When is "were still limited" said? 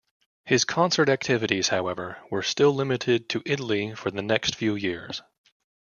2.31-3.29